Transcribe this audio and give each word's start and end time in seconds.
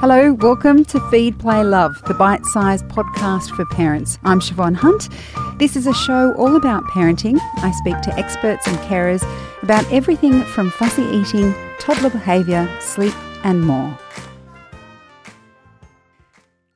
Hello, 0.00 0.32
welcome 0.34 0.84
to 0.84 1.00
Feed, 1.10 1.40
Play, 1.40 1.64
Love, 1.64 2.00
the 2.06 2.14
bite 2.14 2.46
sized 2.46 2.84
podcast 2.84 3.50
for 3.56 3.64
parents. 3.66 4.16
I'm 4.22 4.38
Siobhan 4.38 4.76
Hunt. 4.76 5.08
This 5.58 5.74
is 5.74 5.88
a 5.88 5.92
show 5.92 6.32
all 6.34 6.54
about 6.54 6.84
parenting. 6.84 7.36
I 7.56 7.72
speak 7.72 8.00
to 8.02 8.16
experts 8.16 8.68
and 8.68 8.78
carers 8.78 9.24
about 9.64 9.92
everything 9.92 10.44
from 10.44 10.70
fussy 10.70 11.02
eating, 11.02 11.52
toddler 11.80 12.10
behaviour, 12.10 12.70
sleep, 12.78 13.12
and 13.42 13.66
more. 13.66 13.98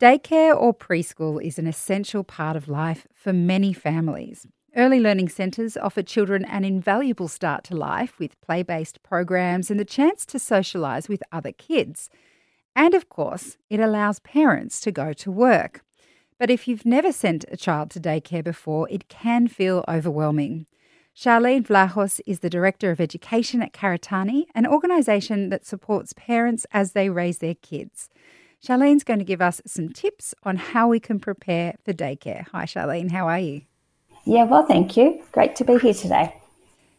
Daycare 0.01 0.61
or 0.61 0.75
preschool 0.75 1.41
is 1.41 1.61
an 1.61 1.69
essential 1.69 2.25
part 2.25 2.57
of 2.57 2.67
life 2.67 3.07
for 3.15 3.33
many 3.33 3.73
families. 3.73 4.49
Early 4.75 4.99
learning 4.99 5.29
centres 5.29 5.77
offer 5.77 6.03
children 6.03 6.45
an 6.47 6.65
invaluable 6.65 7.29
start 7.29 7.63
to 7.65 7.77
life 7.77 8.19
with 8.19 8.41
play 8.41 8.65
based 8.65 9.01
programs 9.05 9.71
and 9.71 9.79
the 9.79 9.85
chance 9.85 10.27
to 10.27 10.39
socialise 10.39 11.09
with 11.09 11.23
other 11.31 11.53
kids. 11.53 12.11
And 12.75 12.95
of 12.95 13.09
course, 13.09 13.59
it 13.69 13.81
allows 13.81 14.21
parents 14.21 14.81
to 14.81 14.93
go 14.93 15.13
to 15.13 15.31
work. 15.31 15.85
But 16.39 16.51
if 16.51 16.67
you've 16.67 16.87
never 16.87 17.13
sent 17.13 17.45
a 17.51 17.57
child 17.57 17.91
to 17.91 18.01
daycare 18.01 18.43
before, 18.43 18.89
it 18.91 19.09
can 19.09 19.47
feel 19.47 19.85
overwhelming. 19.89 20.67
Sharlene 21.15 21.67
Vlahos 21.67 22.21
is 22.27 22.41
the 22.41 22.49
Director 22.49 22.91
of 22.91 23.01
Education 23.01 23.63
at 23.63 23.75
Karitane, 23.75 24.47
an 24.55 24.67
organisation 24.67 25.51
that 25.51 25.67
supports 25.67 26.15
parents 26.15 26.67
as 26.73 26.93
they 26.93 27.11
raise 27.11 27.39
their 27.39 27.55
kids. 27.55 28.09
Sharlene's 28.65 29.05
going 29.05 29.19
to 29.19 29.25
give 29.25 29.43
us 29.43 29.61
some 29.67 29.91
tips 29.91 30.35
on 30.43 30.57
how 30.57 30.89
we 30.89 30.99
can 31.01 31.21
prepare 31.21 31.75
for 31.85 31.93
daycare. 31.93 32.47
Hi, 32.53 32.65
Sharlene, 32.65 33.11
how 33.11 33.29
are 33.29 33.39
you? 33.39 33.63
Yeah, 34.25 34.45
well, 34.45 34.65
thank 34.65 34.97
you. 34.97 35.23
Great 35.33 35.55
to 35.57 35.65
be 35.65 35.79
here 35.79 35.95
today. 35.95 36.35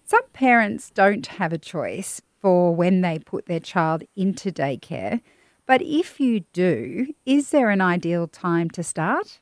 Some 0.05 0.27
parents 0.33 0.91
don't 0.91 1.25
have 1.25 1.53
a 1.53 1.57
choice 1.57 2.21
for 2.39 2.75
when 2.75 3.01
they 3.01 3.17
put 3.17 3.47
their 3.47 3.61
child 3.61 4.03
into 4.15 4.51
daycare. 4.51 5.21
But 5.65 5.81
if 5.81 6.19
you 6.19 6.41
do, 6.51 7.13
is 7.25 7.51
there 7.51 7.69
an 7.69 7.81
ideal 7.81 8.27
time 8.27 8.69
to 8.71 8.83
start? 8.83 9.39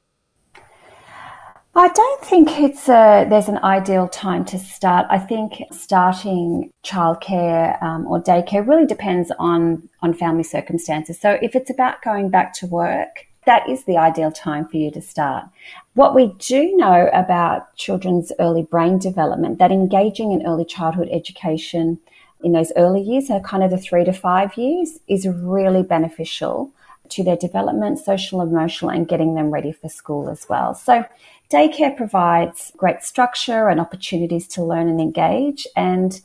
I 1.73 1.88
don't 1.88 2.22
think 2.22 2.59
it's 2.59 2.89
a, 2.89 3.25
there's 3.30 3.47
an 3.47 3.59
ideal 3.63 4.09
time 4.09 4.44
to 4.45 4.59
start. 4.59 5.08
I 5.09 5.17
think 5.17 5.63
starting 5.72 6.69
childcare 6.83 7.81
um, 7.81 8.05
or 8.08 8.22
daycare 8.22 8.67
really 8.67 8.86
depends 8.86 9.31
on 9.39 9.88
on 10.02 10.13
family 10.13 10.44
circumstances. 10.44 11.17
So 11.19 11.39
if 11.41 11.55
it's 11.55 11.69
about 11.69 12.02
going 12.02 12.30
back 12.30 12.53
to 12.56 12.67
work, 12.67 13.25
that 13.45 13.67
is 13.69 13.85
the 13.85 13.97
ideal 13.97 14.31
time 14.31 14.67
for 14.67 14.78
you 14.78 14.91
to 14.91 15.02
start. 15.02 15.45
What 15.94 16.13
we 16.13 16.33
do 16.39 16.75
know 16.75 17.09
about 17.13 17.73
children's 17.78 18.33
early 18.38 18.63
brain 18.63 19.00
development 19.00 19.58
that 19.59 19.72
engaging 19.72 20.33
in 20.33 20.45
early 20.45 20.66
childhood 20.66 21.08
education 21.11 22.00
in 22.44 22.52
those 22.53 22.72
early 22.75 23.02
years, 23.02 23.28
so 23.28 23.39
kind 23.39 23.64
of 23.64 23.72
the 23.72 23.78
three 23.78 24.03
to 24.06 24.14
five 24.14 24.56
years, 24.58 25.00
is 25.08 25.28
really 25.28 25.84
beneficial 25.84 26.72
to 27.09 27.23
their 27.23 27.36
development, 27.36 28.00
social, 28.00 28.42
emotional, 28.42 28.89
and 28.89 29.08
getting 29.08 29.36
them 29.36 29.52
ready 29.52 29.72
for 29.72 29.89
school 29.89 30.30
as 30.30 30.47
well. 30.50 30.73
So, 30.73 31.06
daycare 31.50 31.95
provides 31.95 32.72
great 32.78 33.03
structure 33.03 33.67
and 33.67 33.80
opportunities 33.80 34.47
to 34.50 34.64
learn 34.64 34.88
and 34.88 35.02
engage, 35.02 35.67
and 35.75 36.19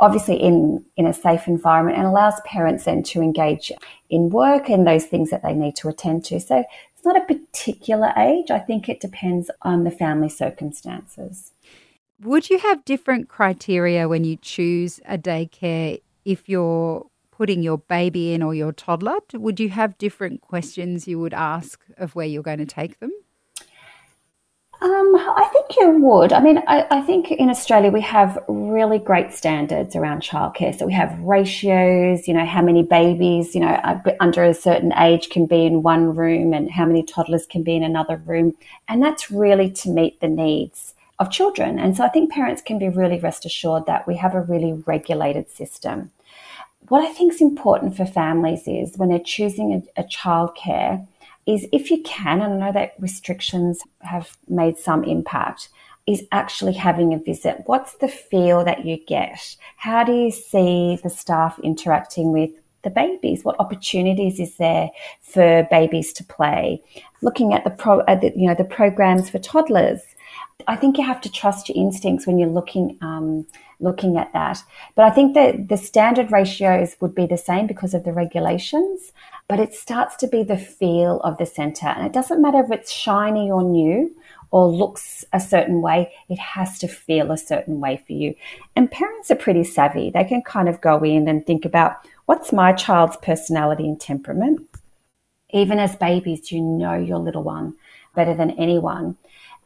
obviously 0.00 0.36
in, 0.36 0.84
in 0.96 1.06
a 1.06 1.12
safe 1.12 1.46
environment, 1.46 1.96
and 1.96 2.06
allows 2.06 2.34
parents 2.44 2.84
then 2.84 3.02
to 3.04 3.22
engage 3.22 3.70
in 4.10 4.30
work 4.30 4.68
and 4.68 4.86
those 4.86 5.06
things 5.06 5.30
that 5.30 5.42
they 5.42 5.54
need 5.54 5.76
to 5.76 5.88
attend 5.88 6.24
to. 6.26 6.40
So, 6.40 6.64
it's 6.94 7.04
not 7.04 7.16
a 7.16 7.34
particular 7.34 8.12
age. 8.16 8.50
I 8.50 8.58
think 8.58 8.88
it 8.88 9.00
depends 9.00 9.50
on 9.62 9.84
the 9.84 9.90
family 9.90 10.28
circumstances. 10.28 11.52
Would 12.24 12.50
you 12.50 12.58
have 12.58 12.84
different 12.84 13.28
criteria 13.28 14.08
when 14.08 14.22
you 14.22 14.36
choose 14.36 15.00
a 15.06 15.18
daycare 15.18 16.00
if 16.24 16.48
you're 16.48 17.06
putting 17.32 17.64
your 17.64 17.78
baby 17.78 18.32
in 18.32 18.44
or 18.44 18.54
your 18.54 18.70
toddler? 18.70 19.16
Would 19.34 19.58
you 19.58 19.70
have 19.70 19.98
different 19.98 20.40
questions 20.40 21.08
you 21.08 21.18
would 21.18 21.34
ask 21.34 21.84
of 21.96 22.14
where 22.14 22.26
you're 22.26 22.44
going 22.44 22.58
to 22.58 22.66
take 22.66 23.00
them? 23.00 23.10
Um, 24.80 25.16
I 25.16 25.48
think 25.52 25.76
you 25.76 25.90
would. 26.00 26.32
I 26.32 26.40
mean, 26.40 26.62
I, 26.68 26.86
I, 26.90 27.00
think 27.02 27.30
in 27.30 27.48
Australia 27.48 27.90
we 27.90 28.00
have 28.00 28.38
really 28.48 28.98
great 28.98 29.32
standards 29.32 29.94
around 29.94 30.22
childcare. 30.22 30.76
So 30.76 30.86
we 30.86 30.92
have 30.92 31.16
ratios, 31.20 32.26
you 32.26 32.34
know, 32.34 32.46
how 32.46 32.62
many 32.62 32.82
babies, 32.82 33.54
you 33.54 33.60
know, 33.60 34.02
under 34.20 34.44
a 34.44 34.54
certain 34.54 34.92
age 34.96 35.30
can 35.30 35.46
be 35.46 35.66
in 35.66 35.82
one 35.82 36.16
room 36.16 36.52
and 36.52 36.70
how 36.70 36.84
many 36.84 37.04
toddlers 37.04 37.46
can 37.46 37.62
be 37.62 37.76
in 37.76 37.84
another 37.84 38.16
room. 38.16 38.54
And 38.88 39.02
that's 39.02 39.30
really 39.30 39.70
to 39.70 39.88
meet 39.88 40.20
the 40.20 40.28
needs 40.28 40.94
of 41.18 41.30
children. 41.30 41.78
And 41.78 41.96
so 41.96 42.04
I 42.04 42.08
think 42.08 42.32
parents 42.32 42.62
can 42.62 42.78
be 42.78 42.88
really 42.88 43.18
rest 43.18 43.44
assured 43.44 43.86
that 43.86 44.06
we 44.06 44.16
have 44.16 44.34
a 44.34 44.40
really 44.40 44.72
regulated 44.86 45.50
system. 45.50 46.10
What 46.88 47.04
I 47.04 47.12
think 47.12 47.34
is 47.34 47.40
important 47.40 47.96
for 47.96 48.04
families 48.04 48.62
is 48.66 48.98
when 48.98 49.08
they're 49.08 49.20
choosing 49.20 49.72
a, 49.96 50.00
a 50.00 50.04
childcare 50.04 51.06
is 51.46 51.66
if 51.72 51.90
you 51.90 52.02
can, 52.02 52.40
and 52.40 52.54
I 52.54 52.66
know 52.66 52.72
that 52.72 52.94
restrictions 52.98 53.80
have 54.00 54.36
made 54.48 54.78
some 54.78 55.04
impact, 55.04 55.68
is 56.06 56.24
actually 56.32 56.72
having 56.72 57.14
a 57.14 57.18
visit. 57.18 57.62
What's 57.66 57.94
the 57.94 58.08
feel 58.08 58.64
that 58.64 58.84
you 58.84 58.98
get? 59.06 59.56
How 59.76 60.02
do 60.02 60.12
you 60.12 60.30
see 60.30 60.98
the 61.02 61.10
staff 61.10 61.58
interacting 61.60 62.32
with 62.32 62.50
the 62.82 62.90
babies? 62.90 63.44
What 63.44 63.60
opportunities 63.60 64.40
is 64.40 64.56
there 64.56 64.90
for 65.20 65.66
babies 65.70 66.12
to 66.14 66.24
play? 66.24 66.82
Looking 67.22 67.54
at 67.54 67.62
the 67.62 67.70
pro, 67.70 68.00
uh, 68.00 68.16
the, 68.16 68.32
you 68.34 68.48
know, 68.48 68.54
the 68.54 68.64
programs 68.64 69.30
for 69.30 69.38
toddlers. 69.38 70.00
I 70.66 70.76
think 70.76 70.98
you 70.98 71.04
have 71.04 71.20
to 71.22 71.30
trust 71.30 71.68
your 71.68 71.76
instincts 71.76 72.26
when 72.26 72.38
you're 72.38 72.48
looking 72.48 72.98
um, 73.00 73.46
looking 73.80 74.16
at 74.16 74.32
that. 74.32 74.62
But 74.94 75.04
I 75.04 75.10
think 75.10 75.34
that 75.34 75.68
the 75.68 75.76
standard 75.76 76.30
ratios 76.30 76.96
would 77.00 77.14
be 77.14 77.26
the 77.26 77.36
same 77.36 77.66
because 77.66 77.94
of 77.94 78.04
the 78.04 78.12
regulations. 78.12 79.12
But 79.48 79.60
it 79.60 79.74
starts 79.74 80.16
to 80.16 80.28
be 80.28 80.42
the 80.42 80.56
feel 80.56 81.20
of 81.20 81.36
the 81.38 81.46
centre, 81.46 81.88
and 81.88 82.06
it 82.06 82.12
doesn't 82.12 82.40
matter 82.40 82.60
if 82.60 82.70
it's 82.70 82.92
shiny 82.92 83.50
or 83.50 83.62
new 83.62 84.14
or 84.52 84.68
looks 84.68 85.24
a 85.32 85.40
certain 85.40 85.80
way, 85.80 86.12
it 86.28 86.38
has 86.38 86.78
to 86.78 86.86
feel 86.86 87.32
a 87.32 87.38
certain 87.38 87.80
way 87.80 87.96
for 88.06 88.12
you. 88.12 88.34
And 88.76 88.90
parents 88.90 89.30
are 89.30 89.36
pretty 89.36 89.64
savvy. 89.64 90.10
They 90.10 90.24
can 90.24 90.42
kind 90.42 90.68
of 90.68 90.80
go 90.82 91.02
in 91.02 91.26
and 91.26 91.44
think 91.44 91.64
about 91.64 92.06
what's 92.26 92.52
my 92.52 92.74
child's 92.74 93.16
personality 93.16 93.84
and 93.84 93.98
temperament. 93.98 94.60
Even 95.50 95.78
as 95.78 95.96
babies, 95.96 96.52
you 96.52 96.60
know 96.60 96.94
your 96.94 97.18
little 97.18 97.42
one 97.42 97.74
better 98.14 98.34
than 98.34 98.50
anyone. 98.52 99.16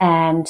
And 0.01 0.47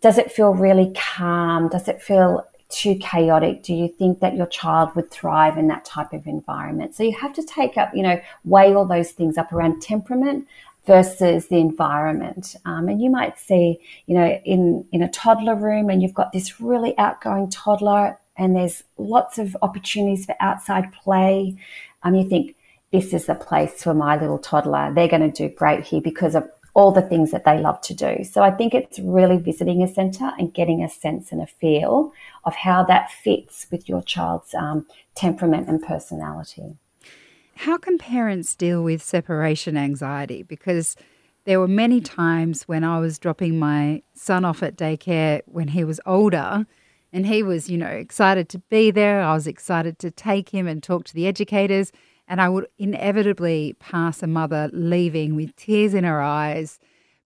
does 0.00 0.18
it 0.18 0.30
feel 0.30 0.54
really 0.54 0.92
calm? 0.94 1.68
Does 1.68 1.88
it 1.88 2.02
feel 2.02 2.46
too 2.68 2.96
chaotic? 2.96 3.62
Do 3.62 3.74
you 3.74 3.88
think 3.88 4.20
that 4.20 4.34
your 4.34 4.46
child 4.46 4.94
would 4.96 5.10
thrive 5.10 5.56
in 5.56 5.68
that 5.68 5.84
type 5.84 6.12
of 6.12 6.26
environment? 6.26 6.94
So 6.94 7.02
you 7.02 7.16
have 7.16 7.32
to 7.34 7.42
take 7.42 7.76
up, 7.76 7.90
you 7.94 8.02
know, 8.02 8.20
weigh 8.44 8.74
all 8.74 8.86
those 8.86 9.12
things 9.12 9.38
up 9.38 9.52
around 9.52 9.80
temperament 9.80 10.46
versus 10.84 11.48
the 11.48 11.56
environment. 11.56 12.56
Um, 12.64 12.88
and 12.88 13.00
you 13.00 13.10
might 13.10 13.38
see, 13.38 13.80
you 14.06 14.14
know, 14.14 14.40
in, 14.44 14.84
in 14.92 15.02
a 15.02 15.10
toddler 15.10 15.56
room 15.56 15.90
and 15.90 16.02
you've 16.02 16.14
got 16.14 16.32
this 16.32 16.60
really 16.60 16.96
outgoing 16.98 17.50
toddler 17.50 18.18
and 18.36 18.54
there's 18.54 18.84
lots 18.98 19.38
of 19.38 19.56
opportunities 19.62 20.26
for 20.26 20.36
outside 20.40 20.92
play. 20.92 21.56
Um, 22.02 22.14
you 22.14 22.28
think, 22.28 22.54
this 22.92 23.12
is 23.12 23.26
the 23.26 23.34
place 23.34 23.82
for 23.82 23.94
my 23.94 24.18
little 24.18 24.38
toddler. 24.38 24.92
They're 24.94 25.08
going 25.08 25.30
to 25.30 25.48
do 25.48 25.52
great 25.52 25.84
here 25.84 26.00
because 26.00 26.36
of 26.36 26.48
all 26.76 26.92
the 26.92 27.00
things 27.00 27.30
that 27.30 27.46
they 27.46 27.58
love 27.58 27.80
to 27.80 27.94
do. 27.94 28.22
So 28.22 28.42
I 28.42 28.50
think 28.50 28.74
it's 28.74 28.98
really 28.98 29.38
visiting 29.38 29.82
a 29.82 29.88
centre 29.88 30.32
and 30.38 30.52
getting 30.52 30.84
a 30.84 30.90
sense 30.90 31.32
and 31.32 31.40
a 31.40 31.46
feel 31.46 32.12
of 32.44 32.54
how 32.54 32.84
that 32.84 33.10
fits 33.10 33.66
with 33.70 33.88
your 33.88 34.02
child's 34.02 34.52
um, 34.52 34.86
temperament 35.14 35.70
and 35.70 35.82
personality. 35.82 36.76
How 37.54 37.78
can 37.78 37.96
parents 37.96 38.54
deal 38.54 38.84
with 38.84 39.02
separation 39.02 39.78
anxiety? 39.78 40.42
Because 40.42 40.96
there 41.46 41.58
were 41.58 41.66
many 41.66 42.02
times 42.02 42.64
when 42.64 42.84
I 42.84 43.00
was 43.00 43.18
dropping 43.18 43.58
my 43.58 44.02
son 44.12 44.44
off 44.44 44.62
at 44.62 44.76
daycare 44.76 45.40
when 45.46 45.68
he 45.68 45.82
was 45.82 45.98
older 46.04 46.66
and 47.10 47.26
he 47.26 47.42
was, 47.42 47.70
you 47.70 47.78
know, 47.78 47.86
excited 47.86 48.50
to 48.50 48.58
be 48.68 48.90
there. 48.90 49.22
I 49.22 49.32
was 49.32 49.46
excited 49.46 49.98
to 50.00 50.10
take 50.10 50.50
him 50.50 50.66
and 50.66 50.82
talk 50.82 51.04
to 51.06 51.14
the 51.14 51.26
educators. 51.26 51.90
And 52.28 52.40
I 52.40 52.48
would 52.48 52.66
inevitably 52.78 53.76
pass 53.78 54.22
a 54.22 54.26
mother 54.26 54.68
leaving 54.72 55.36
with 55.36 55.54
tears 55.56 55.94
in 55.94 56.04
her 56.04 56.20
eyes 56.20 56.78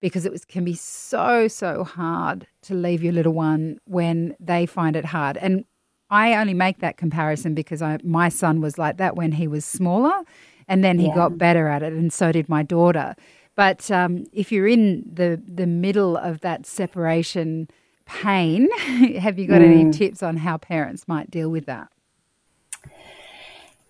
because 0.02 0.26
it 0.26 0.32
was, 0.32 0.46
can 0.46 0.64
be 0.64 0.76
so, 0.76 1.48
so 1.48 1.84
hard 1.84 2.48
to 2.64 2.74
leave 2.74 3.04
your 3.04 3.14
little 3.14 3.34
one 3.34 3.80
when 3.86 4.36
they 4.40 4.66
find 4.66 4.96
it 4.96 5.06
hard. 5.06 5.38
And 5.38 5.66
I 6.10 6.36
only 6.36 6.54
make 6.54 6.80
that 6.80 6.98
comparison 6.98 7.54
because 7.54 7.82
I, 7.82 8.00
my 8.04 8.30
son 8.30 8.62
was 8.62 8.78
like 8.78 8.98
that 8.98 9.16
when 9.16 9.34
he 9.34 9.48
was 9.48 9.66
smaller 9.66 10.24
and 10.70 10.84
then 10.84 11.00
he 11.00 11.08
yeah. 11.08 11.16
got 11.16 11.38
better 11.38 11.68
at 11.68 11.82
it, 11.82 11.92
and 11.92 12.14
so 12.14 12.32
did 12.32 12.48
my 12.48 12.64
daughter. 12.64 13.16
But 13.56 13.90
um, 13.92 14.26
if 14.32 14.52
you're 14.52 14.68
in 14.68 15.04
the, 15.12 15.42
the 15.46 15.68
middle 15.68 16.16
of 16.16 16.42
that 16.42 16.66
separation 16.66 17.68
pain, 18.06 18.70
have 19.18 19.38
you 19.38 19.48
got 19.48 19.62
mm. 19.62 19.72
any 19.72 19.92
tips 19.92 20.24
on 20.24 20.38
how 20.38 20.58
parents 20.58 21.08
might 21.08 21.30
deal 21.30 21.50
with 21.50 21.66
that? 21.66 21.90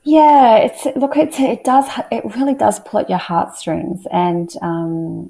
Yeah, 0.10 0.56
it's 0.58 0.88
look, 0.96 1.16
it's, 1.18 1.40
it 1.40 1.64
does, 1.64 1.86
it 2.12 2.24
really 2.36 2.56
does 2.56 2.80
pull 2.80 3.02
at 3.02 3.12
your 3.12 3.20
heartstrings, 3.20 4.08
and 4.12 4.52
um, 4.60 5.30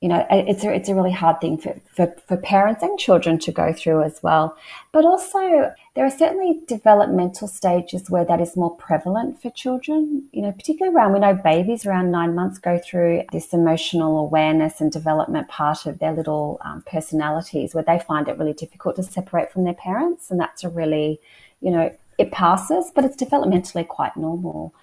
you 0.00 0.08
know, 0.08 0.26
it's 0.30 0.64
a, 0.64 0.74
it's 0.74 0.88
a 0.88 0.96
really 0.96 1.12
hard 1.12 1.40
thing 1.40 1.58
for, 1.58 1.80
for, 1.94 2.12
for 2.26 2.36
parents 2.38 2.82
and 2.82 2.98
children 2.98 3.38
to 3.38 3.52
go 3.52 3.72
through 3.72 4.02
as 4.02 4.18
well. 4.20 4.56
But 4.90 5.04
also, 5.04 5.72
there 5.94 6.04
are 6.04 6.10
certainly 6.10 6.60
developmental 6.66 7.46
stages 7.46 8.10
where 8.10 8.24
that 8.24 8.40
is 8.40 8.56
more 8.56 8.74
prevalent 8.76 9.40
for 9.40 9.50
children, 9.50 10.28
you 10.32 10.42
know, 10.42 10.50
particularly 10.50 10.96
around, 10.96 11.12
we 11.12 11.20
know 11.20 11.34
babies 11.34 11.86
around 11.86 12.10
nine 12.10 12.34
months 12.34 12.58
go 12.58 12.80
through 12.84 13.22
this 13.30 13.52
emotional 13.52 14.18
awareness 14.18 14.80
and 14.80 14.90
development 14.90 15.46
part 15.46 15.86
of 15.86 16.00
their 16.00 16.12
little 16.12 16.58
um, 16.64 16.82
personalities 16.84 17.76
where 17.76 17.84
they 17.84 18.00
find 18.00 18.26
it 18.26 18.38
really 18.38 18.54
difficult 18.54 18.96
to 18.96 19.04
separate 19.04 19.52
from 19.52 19.62
their 19.62 19.74
parents. 19.74 20.32
And 20.32 20.40
that's 20.40 20.64
a 20.64 20.68
really, 20.68 21.20
you 21.60 21.70
know, 21.70 21.94
it 22.20 22.30
passes, 22.30 22.92
but 22.94 23.04
it's 23.04 23.16
developmentally 23.16 23.86
quite 23.88 24.16
normal. 24.16 24.74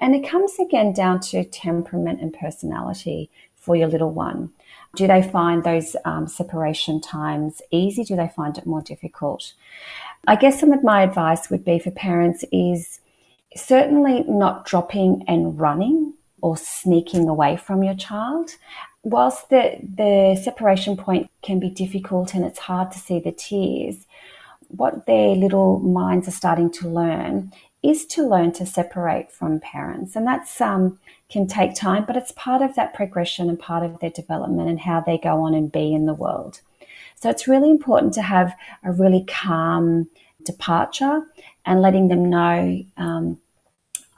And 0.00 0.14
it 0.14 0.28
comes 0.28 0.58
again 0.58 0.92
down 0.92 1.20
to 1.20 1.44
temperament 1.44 2.20
and 2.20 2.32
personality 2.32 3.30
for 3.54 3.76
your 3.76 3.88
little 3.88 4.10
one. 4.10 4.50
Do 4.94 5.06
they 5.06 5.22
find 5.22 5.62
those 5.62 5.94
um, 6.04 6.26
separation 6.26 7.00
times 7.00 7.60
easy? 7.70 8.02
Do 8.02 8.16
they 8.16 8.30
find 8.34 8.56
it 8.56 8.66
more 8.66 8.80
difficult? 8.80 9.52
I 10.26 10.36
guess 10.36 10.58
some 10.58 10.72
of 10.72 10.82
my 10.82 11.02
advice 11.02 11.50
would 11.50 11.64
be 11.64 11.78
for 11.78 11.90
parents 11.90 12.44
is 12.50 13.00
certainly 13.54 14.24
not 14.26 14.64
dropping 14.64 15.24
and 15.28 15.58
running 15.58 16.14
or 16.40 16.56
sneaking 16.56 17.28
away 17.28 17.56
from 17.56 17.82
your 17.82 17.94
child. 17.94 18.50
Whilst 19.02 19.50
the, 19.50 19.76
the 19.82 20.40
separation 20.42 20.96
point 20.96 21.30
can 21.42 21.60
be 21.60 21.70
difficult 21.70 22.34
and 22.34 22.44
it's 22.44 22.58
hard 22.58 22.90
to 22.92 22.98
see 22.98 23.20
the 23.20 23.32
tears, 23.32 24.06
what 24.68 25.06
their 25.06 25.34
little 25.34 25.80
minds 25.80 26.28
are 26.28 26.32
starting 26.32 26.70
to 26.72 26.88
learn 26.88 27.52
is 27.82 28.04
to 28.06 28.26
learn 28.26 28.52
to 28.52 28.66
separate 28.66 29.30
from 29.30 29.60
parents. 29.60 30.16
And 30.16 30.26
that's 30.26 30.60
um, 30.60 30.98
can 31.28 31.46
take 31.46 31.74
time, 31.74 32.04
but 32.06 32.16
it's 32.16 32.32
part 32.32 32.62
of 32.62 32.74
that 32.74 32.94
progression 32.94 33.48
and 33.48 33.58
part 33.58 33.84
of 33.84 33.98
their 34.00 34.10
development 34.10 34.68
and 34.68 34.80
how 34.80 35.00
they 35.00 35.18
go 35.18 35.42
on 35.42 35.54
and 35.54 35.70
be 35.70 35.92
in 35.92 36.06
the 36.06 36.14
world. 36.14 36.60
So 37.16 37.30
it's 37.30 37.48
really 37.48 37.70
important 37.70 38.12
to 38.14 38.22
have 38.22 38.54
a 38.84 38.92
really 38.92 39.24
calm 39.26 40.08
departure 40.44 41.22
and 41.64 41.82
letting 41.82 42.08
them 42.08 42.28
know, 42.30 42.82
um, 42.96 43.38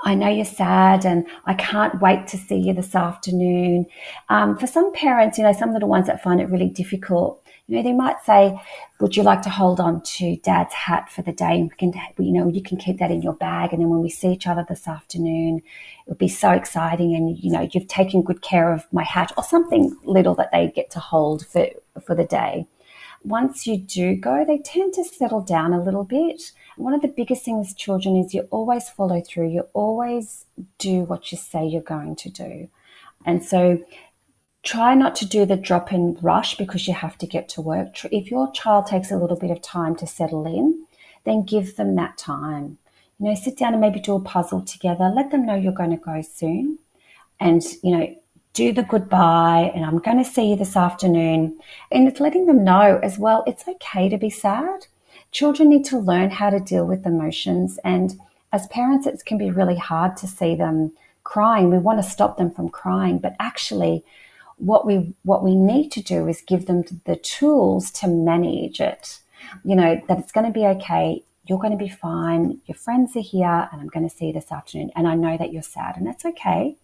I 0.01 0.15
know 0.15 0.29
you're 0.29 0.45
sad 0.45 1.05
and 1.05 1.27
I 1.45 1.55
can't 1.55 2.01
wait 2.01 2.27
to 2.29 2.37
see 2.37 2.57
you 2.57 2.73
this 2.73 2.95
afternoon. 2.95 3.87
Um, 4.29 4.57
for 4.57 4.67
some 4.67 4.93
parents, 4.93 5.39
you 5.39 5.45
know, 5.45 5.53
some 5.53 5.73
little 5.73 5.89
ones 5.89 6.07
that 6.07 6.23
find 6.23 6.41
it 6.41 6.51
really 6.51 6.69
difficult 6.69 7.43
you 7.69 7.77
know, 7.77 7.83
they 7.83 7.93
might 7.93 8.23
say, 8.25 8.59
would 8.99 9.15
you 9.15 9.23
like 9.23 9.43
to 9.43 9.51
hold 9.51 9.79
on 9.79 10.01
to 10.03 10.37
dad's 10.37 10.73
hat 10.73 11.11
for 11.11 11.21
the 11.21 11.33
day? 11.33 11.61
And 11.61 11.71
we 11.71 11.77
can, 11.77 11.93
you 12.19 12.33
know, 12.33 12.49
you 12.49 12.63
can 12.63 12.79
keep 12.79 12.99
that 12.99 13.11
in 13.11 13.21
your 13.21 13.35
bag. 13.35 13.73
And 13.73 13.83
then 13.83 13.91
when 13.91 14.01
we 14.01 14.09
see 14.09 14.33
each 14.33 14.47
other 14.47 14.65
this 14.67 14.89
afternoon, 14.89 15.61
it'll 16.07 16.17
be 16.17 16.29
so 16.29 16.51
exciting. 16.51 17.15
And, 17.15 17.39
you 17.39 17.53
know, 17.53 17.69
you've 17.71 17.87
taken 17.87 18.23
good 18.23 18.41
care 18.41 18.73
of 18.73 18.87
my 18.91 19.05
hat 19.05 19.33
or 19.37 19.45
something 19.45 19.95
little 20.03 20.35
that 20.37 20.51
they 20.51 20.73
get 20.75 20.91
to 20.93 20.99
hold 20.99 21.47
for, 21.47 21.69
for 22.03 22.15
the 22.15 22.25
day. 22.25 22.67
Once 23.23 23.67
you 23.67 23.77
do 23.77 24.17
go, 24.17 24.47
they 24.47 24.59
tend 24.59 24.95
to 24.95 25.05
settle 25.05 25.43
down 25.43 25.75
a 25.75 25.83
little 25.83 26.05
bit. 26.05 26.53
One 26.79 26.95
of 26.95 27.03
the 27.03 27.09
biggest 27.09 27.45
things 27.45 27.69
with 27.69 27.77
children 27.77 28.17
is 28.17 28.33
you 28.33 28.49
always 28.51 28.89
follow 28.89 29.21
through. 29.21 29.51
You 29.51 29.69
always 29.75 30.47
do 30.79 31.03
what 31.03 31.31
you 31.31 31.37
say 31.37 31.67
you're 31.67 31.83
going 31.83 32.17
to 32.17 32.31
do. 32.31 32.71
And 33.27 33.45
so 33.45 33.85
try 34.63 34.95
not 34.95 35.15
to 35.17 35.27
do 35.27 35.47
the 35.47 35.57
drop 35.57 35.93
in 35.93 36.19
rush 36.21 36.57
because 36.57 36.87
you 36.87 36.95
have 36.95 37.17
to 37.19 37.27
get 37.27 37.49
to 37.51 37.61
work. 37.61 38.05
If 38.05 38.31
your 38.31 38.51
child 38.53 38.87
takes 38.87 39.11
a 39.11 39.17
little 39.17 39.37
bit 39.37 39.51
of 39.51 39.63
time 39.63 39.97
to 39.97 40.07
settle 40.07 40.47
in, 40.47 40.87
then 41.25 41.43
give 41.43 41.77
them 41.77 41.95
that 41.97 42.19
time. 42.19 42.79
You 43.19 43.27
know, 43.27 43.35
sit 43.35 43.57
down 43.57 43.73
and 43.73 43.81
maybe 43.81 44.01
do 44.01 44.15
a 44.15 44.21
puzzle 44.21 44.63
together. 44.63 45.13
Let 45.15 45.31
them 45.31 45.47
know 45.47 45.55
you're 45.55 45.73
going 45.73 45.91
to 45.91 45.97
go 45.97 46.23
soon. 46.23 46.79
And, 47.41 47.63
you 47.83 47.97
know, 47.97 48.15
do 48.53 48.73
the 48.73 48.83
goodbye 48.83 49.71
and 49.75 49.85
I'm 49.85 49.99
going 49.99 50.19
to 50.19 50.25
see 50.25 50.51
you 50.51 50.57
this 50.57 50.77
afternoon. 50.77 51.59
And 51.93 52.09
it's 52.09 52.21
letting 52.21 52.47
them 52.47 52.65
know 52.65 52.99
as 53.03 53.19
well, 53.19 53.45
it's 53.47 53.69
okay 53.69 54.09
to 54.09 54.19
be 54.19 54.31
sad. 54.31 54.87
Children 55.31 55.69
need 55.69 55.85
to 55.87 55.99
learn 55.99 56.31
how 56.31 56.51
to 56.51 56.59
deal 56.59 56.85
with 56.85 57.07
emotions. 57.07 57.79
And 57.85 58.19
as 58.53 58.67
parents, 58.69 59.07
it 59.07 59.23
can 59.25 59.39
be 59.39 59.51
really 59.51 59.77
hard 59.77 60.17
to 60.19 60.27
see 60.27 60.55
them 60.55 60.93
crying. 61.23 61.71
We 61.71 61.79
want 61.79 62.03
to 62.03 62.11
stop 62.11 62.37
them 62.37 62.51
from 62.51 62.69
crying, 62.71 63.19
but 63.19 63.37
actually, 63.39 64.03
what 64.59 64.87
we 64.87 65.15
what 65.23 65.43
we 65.43 65.55
need 65.55 65.91
to 65.93 66.03
do 66.03 66.29
is 66.29 66.43
give 66.43 66.67
them 66.67 66.85
the 67.05 67.17
tools 67.17 67.91
to 67.93 68.09
manage 68.09 68.81
it. 68.81 69.21
You 69.65 69.77
know 69.77 70.01
that 70.09 70.19
it's 70.19 70.33
going 70.33 70.47
to 70.47 70.53
be 70.53 70.67
okay. 70.67 71.25
You're 71.47 71.59
going 71.59 71.77
to 71.79 71.83
be 71.83 71.89
fine. 71.89 72.61
Your 72.67 72.75
friends 72.75 73.17
are 73.17 73.21
here, 73.21 73.69
and 73.73 73.81
I'm 73.81 73.89
going 73.89 74.09
to 74.09 74.15
see 74.15 74.27
you 74.27 74.33
this 74.35 74.53
afternoon. 74.53 74.91
And 74.95 75.09
I 75.09 75.15
know 75.15 75.39
that 75.39 75.53
you're 75.53 75.63
sad, 75.63 75.97
and 75.97 76.07
that's 76.07 76.25
okay. 76.25 76.77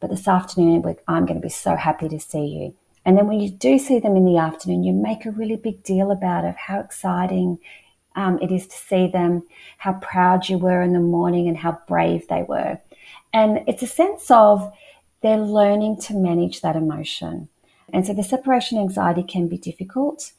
But 0.00 0.10
this 0.10 0.26
afternoon, 0.26 0.82
I'm 1.06 1.26
going 1.26 1.40
to 1.40 1.46
be 1.46 1.50
so 1.50 1.76
happy 1.76 2.08
to 2.08 2.18
see 2.18 2.46
you. 2.46 2.74
And 3.04 3.18
then 3.18 3.26
when 3.26 3.40
you 3.40 3.50
do 3.50 3.78
see 3.78 3.98
them 3.98 4.16
in 4.16 4.24
the 4.24 4.38
afternoon, 4.38 4.84
you 4.84 4.92
make 4.92 5.26
a 5.26 5.30
really 5.30 5.56
big 5.56 5.82
deal 5.82 6.10
about 6.10 6.44
it, 6.44 6.56
how 6.56 6.80
exciting 6.80 7.58
um, 8.14 8.38
it 8.40 8.50
is 8.50 8.66
to 8.66 8.76
see 8.76 9.08
them, 9.08 9.42
how 9.78 9.94
proud 9.94 10.48
you 10.48 10.58
were 10.58 10.82
in 10.82 10.92
the 10.92 11.00
morning, 11.00 11.48
and 11.48 11.56
how 11.56 11.78
brave 11.86 12.26
they 12.28 12.42
were. 12.42 12.78
And 13.32 13.60
it's 13.66 13.82
a 13.82 13.86
sense 13.86 14.30
of 14.30 14.72
they're 15.22 15.38
learning 15.38 16.00
to 16.02 16.14
manage 16.14 16.60
that 16.60 16.76
emotion. 16.76 17.48
And 17.92 18.06
so 18.06 18.14
the 18.14 18.22
separation 18.22 18.78
anxiety 18.78 19.22
can 19.22 19.48
be 19.48 19.58
difficult. 19.58 20.32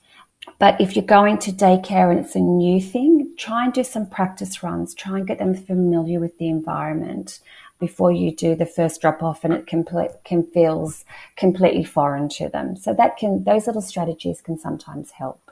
But 0.59 0.79
if 0.81 0.95
you're 0.95 1.05
going 1.05 1.37
to 1.39 1.51
daycare 1.51 2.11
and 2.11 2.19
it's 2.19 2.35
a 2.35 2.39
new 2.39 2.81
thing, 2.81 3.33
try 3.37 3.63
and 3.63 3.73
do 3.73 3.83
some 3.83 4.09
practice 4.09 4.61
runs. 4.61 4.93
Try 4.93 5.17
and 5.17 5.27
get 5.27 5.39
them 5.39 5.55
familiar 5.55 6.19
with 6.19 6.37
the 6.37 6.49
environment 6.49 7.39
before 7.79 8.11
you 8.11 8.33
do 8.35 8.55
the 8.55 8.65
first 8.65 9.01
drop 9.01 9.21
off, 9.21 9.43
and 9.43 9.53
it 9.53 9.67
can, 9.67 9.85
can 10.23 10.43
feels 10.43 11.03
completely 11.35 11.83
foreign 11.83 12.29
to 12.29 12.47
them. 12.49 12.75
So 12.77 12.93
that 12.93 13.17
can 13.17 13.43
those 13.43 13.67
little 13.67 13.81
strategies 13.81 14.41
can 14.41 14.57
sometimes 14.57 15.11
help. 15.11 15.51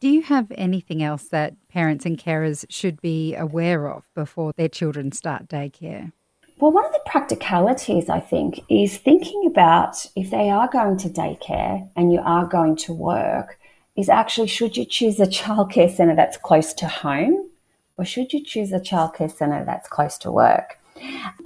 Do 0.00 0.08
you 0.08 0.22
have 0.22 0.52
anything 0.54 1.02
else 1.02 1.24
that 1.28 1.54
parents 1.68 2.06
and 2.06 2.16
carers 2.16 2.64
should 2.70 3.00
be 3.00 3.34
aware 3.34 3.88
of 3.88 4.08
before 4.14 4.52
their 4.56 4.68
children 4.68 5.10
start 5.10 5.48
daycare? 5.48 6.12
Well, 6.60 6.72
one 6.72 6.84
of 6.84 6.92
the 6.92 7.00
practicalities, 7.06 8.08
I 8.08 8.18
think, 8.18 8.64
is 8.68 8.98
thinking 8.98 9.46
about 9.46 10.04
if 10.16 10.30
they 10.30 10.50
are 10.50 10.68
going 10.68 10.96
to 10.98 11.08
daycare 11.08 11.88
and 11.94 12.12
you 12.12 12.18
are 12.18 12.46
going 12.46 12.74
to 12.78 12.92
work, 12.92 13.60
is 13.94 14.08
actually 14.08 14.48
should 14.48 14.76
you 14.76 14.84
choose 14.84 15.20
a 15.20 15.26
childcare 15.26 15.94
centre 15.94 16.16
that's 16.16 16.36
close 16.36 16.74
to 16.74 16.88
home 16.88 17.48
or 17.96 18.04
should 18.04 18.32
you 18.32 18.42
choose 18.44 18.72
a 18.72 18.80
childcare 18.80 19.30
centre 19.30 19.64
that's 19.64 19.88
close 19.88 20.18
to 20.18 20.32
work? 20.32 20.78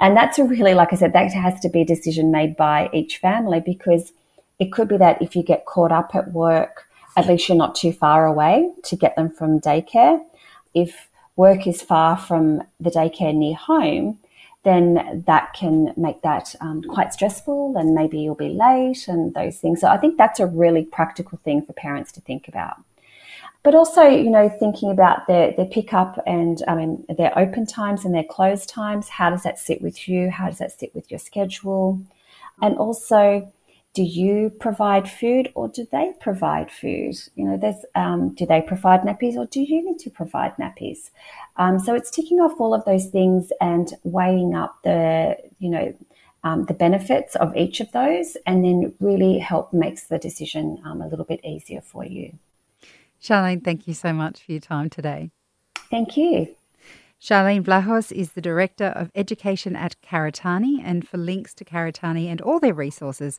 And 0.00 0.16
that's 0.16 0.38
a 0.38 0.44
really, 0.44 0.72
like 0.72 0.94
I 0.94 0.96
said, 0.96 1.12
that 1.12 1.30
has 1.32 1.60
to 1.60 1.68
be 1.68 1.82
a 1.82 1.86
decision 1.86 2.30
made 2.30 2.56
by 2.56 2.88
each 2.94 3.18
family 3.18 3.60
because 3.60 4.12
it 4.58 4.72
could 4.72 4.88
be 4.88 4.96
that 4.96 5.20
if 5.20 5.36
you 5.36 5.42
get 5.42 5.66
caught 5.66 5.92
up 5.92 6.14
at 6.14 6.32
work, 6.32 6.88
at 7.18 7.26
least 7.26 7.50
you're 7.50 7.58
not 7.58 7.74
too 7.74 7.92
far 7.92 8.24
away 8.24 8.70
to 8.84 8.96
get 8.96 9.16
them 9.16 9.28
from 9.28 9.60
daycare. 9.60 10.24
If 10.72 11.10
work 11.36 11.66
is 11.66 11.82
far 11.82 12.16
from 12.16 12.62
the 12.80 12.90
daycare 12.90 13.34
near 13.34 13.56
home, 13.56 14.18
then 14.64 15.24
that 15.26 15.54
can 15.54 15.92
make 15.96 16.22
that 16.22 16.54
um, 16.60 16.82
quite 16.82 17.12
stressful 17.12 17.76
and 17.76 17.94
maybe 17.94 18.18
you'll 18.18 18.34
be 18.34 18.48
late 18.48 19.08
and 19.08 19.34
those 19.34 19.58
things. 19.58 19.80
So 19.80 19.88
I 19.88 19.96
think 19.96 20.16
that's 20.16 20.38
a 20.38 20.46
really 20.46 20.84
practical 20.84 21.38
thing 21.44 21.64
for 21.64 21.72
parents 21.72 22.12
to 22.12 22.20
think 22.20 22.46
about. 22.46 22.76
But 23.64 23.74
also, 23.74 24.02
you 24.02 24.30
know, 24.30 24.48
thinking 24.48 24.90
about 24.90 25.26
their, 25.26 25.52
their 25.52 25.66
pickup 25.66 26.20
and 26.26 26.62
I 26.66 26.74
mean 26.74 27.04
their 27.16 27.36
open 27.38 27.66
times 27.66 28.04
and 28.04 28.14
their 28.14 28.24
close 28.24 28.66
times. 28.66 29.08
How 29.08 29.30
does 29.30 29.44
that 29.44 29.58
sit 29.58 29.82
with 29.82 30.08
you? 30.08 30.30
How 30.30 30.46
does 30.46 30.58
that 30.58 30.78
sit 30.78 30.94
with 30.94 31.10
your 31.10 31.18
schedule? 31.18 32.00
And 32.60 32.76
also 32.76 33.52
do 33.94 34.02
you 34.02 34.50
provide 34.58 35.10
food 35.10 35.52
or 35.54 35.68
do 35.68 35.86
they 35.92 36.12
provide 36.20 36.70
food? 36.70 37.14
You 37.34 37.44
know, 37.44 37.56
there's 37.56 37.84
um, 37.94 38.34
do 38.34 38.46
they 38.46 38.62
provide 38.62 39.02
nappies 39.02 39.34
or 39.34 39.46
do 39.46 39.60
you 39.60 39.84
need 39.84 39.98
to 40.00 40.10
provide 40.10 40.56
nappies? 40.56 41.10
Um, 41.56 41.78
so 41.78 41.94
it's 41.94 42.10
ticking 42.10 42.40
off 42.40 42.58
all 42.58 42.74
of 42.74 42.84
those 42.84 43.06
things 43.06 43.52
and 43.60 43.92
weighing 44.02 44.54
up 44.54 44.82
the 44.82 45.36
you 45.58 45.68
know 45.68 45.94
um, 46.44 46.64
the 46.64 46.74
benefits 46.74 47.36
of 47.36 47.54
each 47.56 47.80
of 47.80 47.92
those, 47.92 48.36
and 48.46 48.64
then 48.64 48.94
really 48.98 49.38
help 49.38 49.72
makes 49.72 50.04
the 50.04 50.18
decision 50.18 50.80
um, 50.84 51.00
a 51.00 51.06
little 51.06 51.24
bit 51.24 51.44
easier 51.44 51.80
for 51.80 52.04
you. 52.04 52.32
Sharlene, 53.22 53.62
thank 53.62 53.86
you 53.86 53.94
so 53.94 54.12
much 54.12 54.42
for 54.42 54.52
your 54.52 54.60
time 54.60 54.90
today. 54.90 55.30
Thank 55.90 56.16
you. 56.16 56.56
Sharlene 57.20 57.62
Vlahos 57.62 58.10
is 58.10 58.32
the 58.32 58.40
Director 58.40 58.86
of 58.86 59.12
Education 59.14 59.76
at 59.76 59.94
Karitane, 60.02 60.80
and 60.82 61.06
for 61.06 61.18
links 61.18 61.54
to 61.54 61.64
Karitane 61.64 62.26
and 62.26 62.40
all 62.40 62.58
their 62.58 62.74
resources, 62.74 63.38